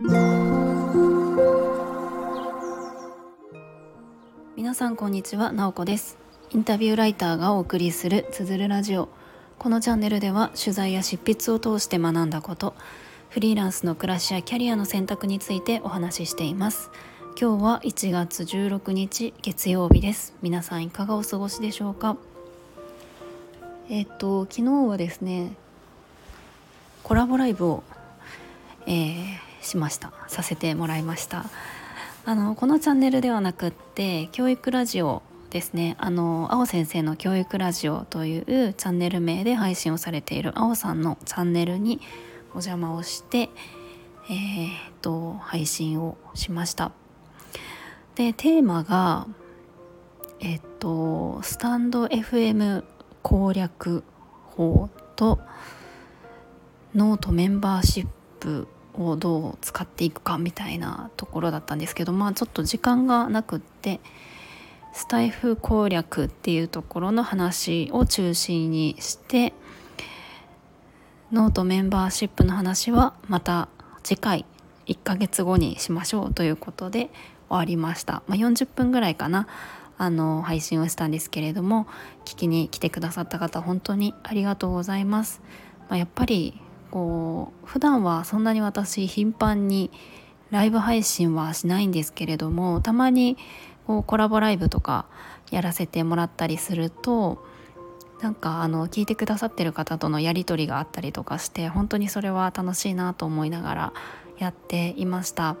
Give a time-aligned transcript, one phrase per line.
[0.00, 0.12] 皆
[4.74, 6.18] さんこんにちは、なおこです。
[6.50, 9.08] インタビューライターがお送りするつづるラジオ。
[9.58, 12.76] このチャンネルでは取材や執筆を通して学んだこと
[13.30, 16.92] フリーランスの暮らしやキャリアの選択についてお話ししています。
[17.36, 20.32] 今日は1月16日月曜日です。
[20.42, 22.16] 皆さんいかがお過ごしでしょうか？
[23.88, 25.56] えっと昨日はですね
[27.02, 27.82] コラボライブを、
[28.86, 29.24] えー、
[29.68, 30.12] しました。
[30.26, 31.44] させてもらいました。
[32.24, 35.96] あのこのチャンネルではなくって教育ラジオですね。
[35.98, 42.00] あの青先生の教育ラジオというチャンネル名で配信をされている青さんのチャンネルに
[42.50, 43.50] お邪魔をして
[44.30, 46.92] えー、っと配信をしました。
[48.14, 49.26] でテーマが
[50.40, 52.84] えっとスタンド FM
[53.22, 54.04] 攻略
[54.56, 55.38] 法と
[56.94, 58.06] ノートメンバーシッ
[58.40, 64.00] プをどう使っていくかみたいなところだったんですけどまあちょっと時間がなくって
[64.92, 69.52] スタエフ攻略っていうところの話を中心にして
[71.30, 73.68] ノートメンバーシップの話はまた
[74.02, 74.44] 次回
[74.86, 77.10] 1ヶ月後にしましょうということで
[77.48, 79.46] 終わりました、まあ、40分ぐらいかな
[79.98, 81.86] あの配信をしたんですけれども
[82.24, 85.42] 聞きに来てくださった方本当にありがとうございます、
[85.88, 89.90] まあ、やっぱりこう普段はそんなに私頻繁に
[90.50, 93.36] ライブ配信はしないんですけれどもたまに
[93.86, 95.06] こうコラボライブとか
[95.50, 97.44] やらせてもらったりすると
[98.20, 103.92] なんかあの聞いてくださってる方とのやり取りがあったりとかして本当にそれは楽しいなと思いながら
[104.38, 105.56] やっていました。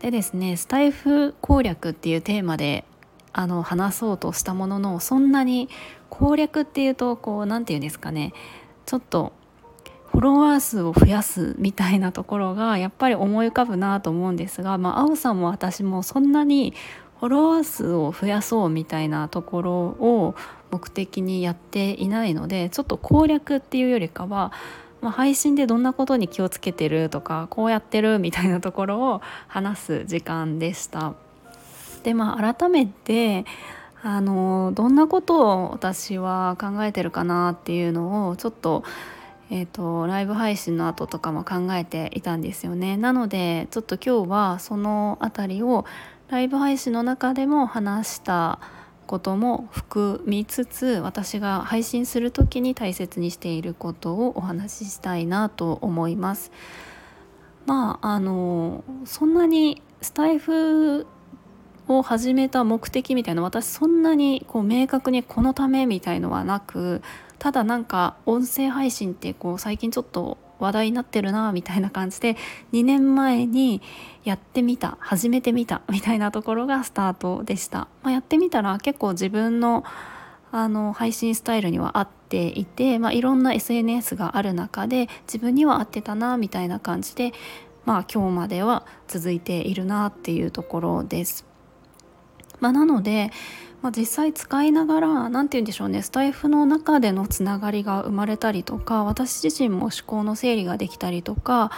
[0.00, 2.84] でですねスタイフ攻略っていうテーマで
[3.32, 5.68] あの話そうとしたもののそんなに
[6.10, 8.32] 攻略っていうとこう何て言うんですかね
[8.84, 9.32] ちょっと
[10.16, 16.72] フォロワー数を増やすみたいなところがやっぱり思い浮かぶなと思うんですが、まあ、青さんも私もそんなに
[17.20, 20.34] フォロワー数を増やそうみたいなところを
[20.70, 24.52] 目的にやっていないのでちょっと攻略っていうよりかは、
[25.02, 31.12] まあ、配信でどんなことに気をつけてるとかこうやってるみたいなところを話す時間でした。
[32.04, 33.44] でまあ改めて
[34.02, 38.82] あのどんなことを私は考えてるかなっていうのをちょっと
[39.50, 42.96] えーと、ライブ配信の後とかも考えていたんですよね。
[42.96, 45.84] なのでちょっと今日はその辺りを
[46.28, 48.58] ライブ配信の中でも話した
[49.06, 56.50] ことも含みつつ私が配信する時に大切にしていることをお話ししたいなと思います。
[57.66, 61.06] まああのそんなにスタイフ
[61.88, 67.00] を始めた目的みたいな私そんなにこう明確にこのためみたいのはなく
[67.38, 72.36] ただなんか音声配信ってこう最近ちょっと話題になってるなみたいな感じで
[72.72, 73.82] 2年前に
[74.24, 79.84] やってみた始めてみた みたいなところがスタートでした、まあ、やってみたら結構自分の
[80.52, 87.32] あの配信スタイルには合っていて、まあ、いろんな SNS がある中で自分には合ってたなみたいな感じで、
[87.84, 91.55] まあ、今日までは続いているなっていうところです。
[92.60, 93.30] まあ、なので
[93.82, 101.70] まあ、実際使いながら何て言うんでしょうねスタイフの中でのつながりが生まれたりとか私自身も思考の整理ができたりとか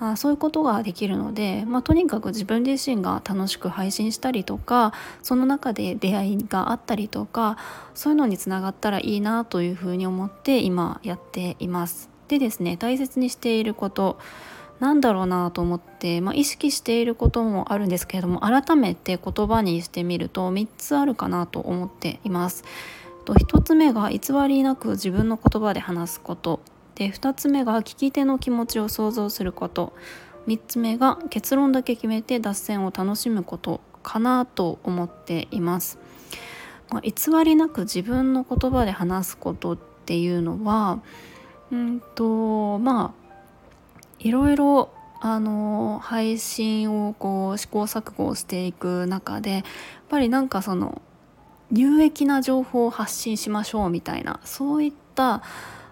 [0.00, 4.92] あそういうことができるので、まあ、とにかく自分自身が楽しく配信したりとか
[5.22, 7.56] その中で出会いがあったりとか
[7.94, 12.10] そういうのにつながったらいいなというふうに思って今やっています。
[12.26, 14.18] でですね大切にしていること
[14.82, 22.64] なんだろうなと思って、まあ、意識していることもあるんですけれども改めて言葉にしてみると3つあるかなと思っています。
[23.24, 26.58] と1つ目が偽りなく自分の言葉で話すこと
[26.96, 29.92] で2つ目が聞き手の気持ちを想像すること
[30.48, 36.00] 3つ目が結論だけ決めて脱線を楽しむことかなと思っています。
[36.90, 37.12] まあ、偽
[37.44, 40.98] りなく自分の言葉で話すことっていうのは
[41.70, 43.21] うんとまあ
[44.22, 44.90] いろいろ
[45.20, 49.62] あの配信をこう試行錯誤していく中でやっ
[50.08, 51.02] ぱりなんかその
[51.72, 55.42] 有益な情報を発信しましょうみたいなそういった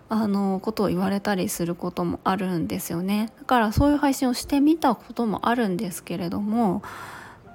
[0.09, 3.32] あのことを言われたりすることもあるんですよね。
[3.38, 6.83] だからそういう配信をしてみたこともあるんですけれども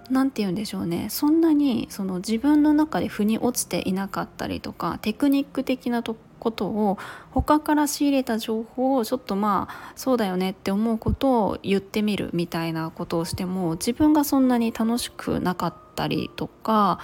[0.09, 1.07] 何て言うんでしょうね。
[1.09, 6.99] そんなにその自分の中で腑に落ちていなかったりとかテクニック的なとことを
[7.31, 16.99] 他から仕入れた情報をちょっとまあそうだよねって思うことを言ってみるみたいなことをしても自分がそんなに楽しくなかったりとか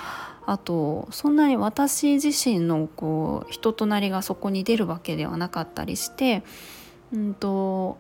[0.46, 6.44] あとそんなに私自身のこう人となりがそこに出るわけではなかったりして、
[7.12, 7.98] うんと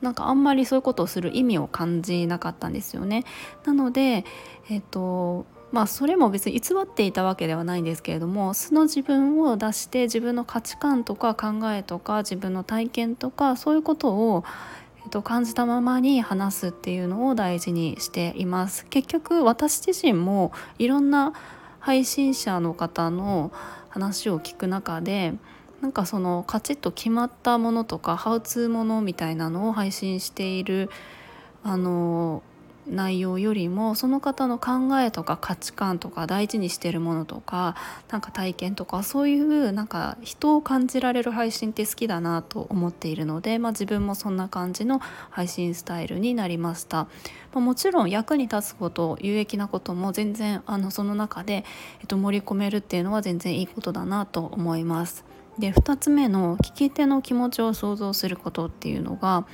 [0.00, 3.24] なんかあんまりそういうことをする意味を感じなかったんですよね。
[3.64, 4.24] なので、
[4.68, 14.44] えっとまあそれも別に偽っていたわけではないんですけれども素の自分を出して自分の価値観とか考えとか自分の体験とかそういうことを、
[15.02, 18.86] えっと、感じたままに話すっていうのを大事にしています。
[18.86, 21.32] 結局私自身もいろんな
[21.80, 23.50] 配信者の方の
[23.88, 25.34] 話を聞く中で
[25.80, 30.90] なんかそのカチッと決まったものとかハウツーものみたいなのを配信している
[31.64, 32.42] あの
[32.86, 37.76] 内容よりもその方の考えとか価値観とか大事にしてるものとか
[38.10, 45.00] なんか体験とかそういうなんか人を感じられる配信って好きだなと思っているので、まあ、自分もそんな感じの
[45.30, 47.08] 配信スタイルになりました、ま
[47.54, 51.64] あ、もちろん役に立つこと有益なことも全然あのその中で、
[52.00, 55.24] えっと、盛り込めるっていうのは全然いいことだなと思います。
[55.58, 59.46] で2つ目の聞き手の気持ちを想像することっていうのが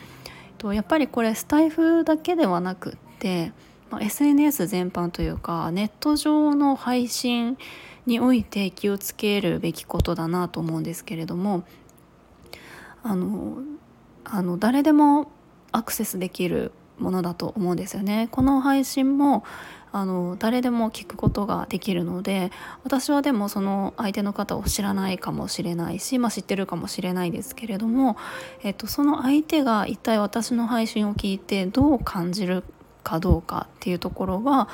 [0.73, 2.99] やっぱりこれスタイフだけではなく、
[3.91, 7.57] まあ、SNS 全般というかネット上の配信
[8.07, 11.65] において気をつけるべきことだなと思うんですけれども
[13.03, 13.59] あの
[14.25, 15.31] あの誰でも
[15.73, 18.29] アクセスできるものだと思うんですよね。
[18.31, 19.45] この配信も
[19.93, 22.51] あの誰でも聞くことができるので
[22.85, 28.19] 私はでもその相手の方を知らないかもしれないし、まあ、知ってるかもしれないですけれども、
[28.63, 32.65] えっと、その相手が一体私の配信を聞いてどう感じる
[33.03, 34.69] かどうかっていうところは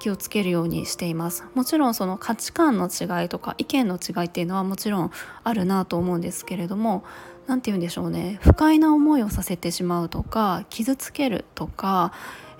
[0.00, 1.44] 気をつけるようにしています。
[1.54, 5.10] もちろんその価値観の違いとか意見の違いっていうのはもちろん
[5.44, 7.04] あるなと思うんですけれども
[7.46, 8.38] 何て言うんでしょうね。
[8.42, 12.12] 不快な思いをさせてしまうとか傷つけるとか、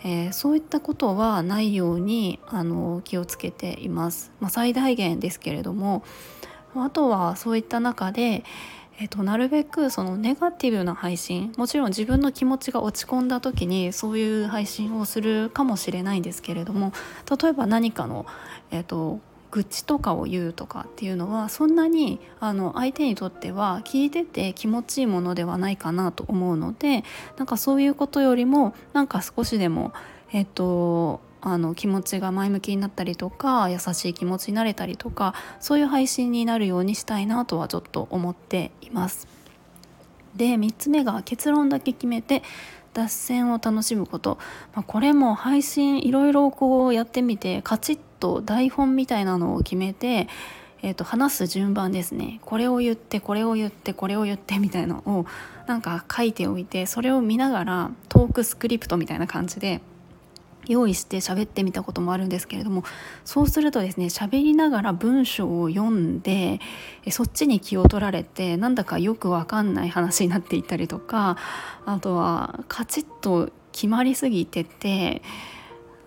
[0.05, 6.05] えー、そういったことはないようにあの気をつけています、まあ、最大限ですけれども
[6.75, 8.44] あとはそういった中で
[9.00, 16.93] えっと、なるべくそのネガティブな配信もちろん自分の気持ちが落ち込んだ時にそういう配信をするかもしれないんですけれども
[17.41, 18.26] 例えば何かの、
[18.70, 19.19] えっと、
[19.50, 27.02] 愚痴とかを言うとかっていうのはそんなにあの相手にとっては聞いてて気持ちいいものではないかなと思うので
[27.38, 29.94] なんかそういうことよりもなんか少しでも
[30.31, 39.26] えっとあの気持ちが前向きになったりとか優しい気持ちになれたりとかそういう配信になるようにしたいなとはちょっと思っています。
[40.37, 42.42] で3つ目が結論だけ決めて
[42.94, 44.38] 脱線を楽しむこと、
[44.75, 50.28] まあ、これも配信いろいろこうやってみてカチッと台本みたいなのを決めて、
[50.82, 55.26] えー、と話す順番ですねこれを言ってこれを言ってこれを言ってみたいのを
[55.66, 59.81] なんか書いておいてそれを見ながらトークスクリプトみたいな感じで
[60.67, 62.85] 用意して喋ってみたこともあるんですけれども
[63.25, 66.61] そうするとですね喋りながら文章を読んで
[67.11, 71.37] そっちに気を取られてなんだかよくわかんない話になっていたりとか
[71.87, 75.23] あとはカチッと決まりすぎてて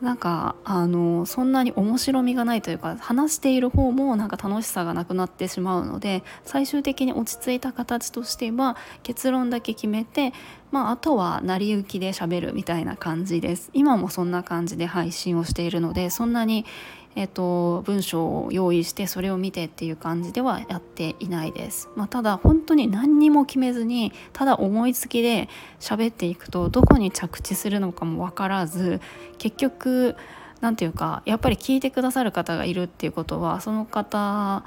[0.03, 10.33] なんかあのそんなに面白みがないというか話している方もなんか楽しさがなくなってしまうので最終的に落ち着いた形としては結論だけ決めて、
[10.71, 13.69] まあ、あとは成り行きで喋るみたいな感じです。
[13.73, 16.65] 今もそんな感じで配信をしているのでそんなに
[17.15, 25.47] えっと、文章を用意してそれを見てっていう感じではやっていないです、まあ、ただ本当に何にも決めずにただ思いつきで
[25.79, 28.99] 喋っていくとどこに着地するのかも分からず
[29.37, 30.15] 結局
[30.61, 34.63] 何て言うかやっぱり聞いてくださる方がいるっていうことはその方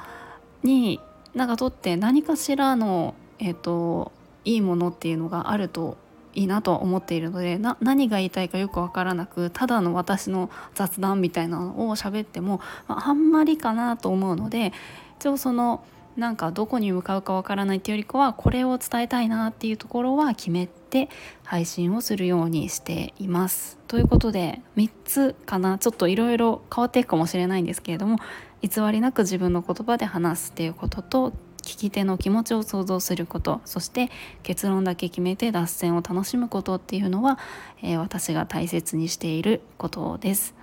[0.63, 1.01] に
[1.35, 4.13] なんかとって何かしらの、えっと、
[4.45, 5.97] いいものっていうのがあると
[6.37, 14.73] いいなと思っているので何が言いたいかよく分からなくただの私の雑談みたいなのを喋っても、まあ、あんまりかなと思うので
[15.19, 15.83] 一応その
[16.17, 21.09] なんかどこに向かうかわからないっていうよりかはこれを伝えたいなっていうところは決めて
[21.45, 23.79] 配信をするようにしています。
[23.87, 28.19] ということで3つかなちょっといろいろ変わっていくかもしれないんですけれども
[28.63, 31.33] 偽りなく自分の言葉で話すっていうことと
[31.67, 34.11] 聞き手の気持ちを想像することそして
[34.45, 37.41] 結論だけ決めて脱線を楽しむことっていうのは、
[37.83, 40.55] えー、私が大切にしていることです。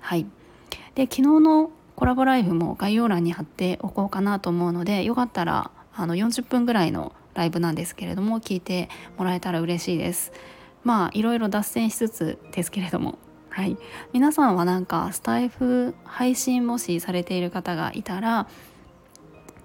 [0.00, 0.26] はい
[0.94, 10.32] で昨日のコラボライブも概要欄に貼っておこうかなと思うのでよかったらあの40分ぐらいのライブなんですけれども聞いてもらえたら嬉しいです。
[10.82, 13.18] まあいろいろ脱線しつつですけれども
[13.50, 13.76] はい、
[14.12, 18.46] 皆さんはなんかスタイフ配信もしされている方がいたら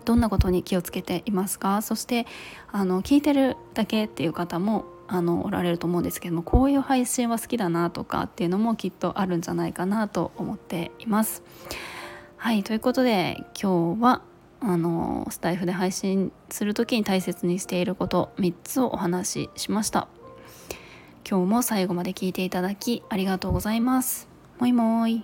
[0.05, 1.81] どんなことに気をつけていますか？
[1.81, 2.25] そして
[2.71, 11.43] あの聞いてるだけっていう方もあのおられると思うんですけどもこういう配信は好きだなとかっていうのもきっとあるんじゃないかなと思っています。
[12.37, 14.21] はいということで今日は
[14.61, 20.07] あのスタイフで配信する時に大切にしていること3つをお話ししました。
[21.27, 24.27] 今日も最後まで聞いていただきありがとうございます
[24.59, 25.23] もいもーい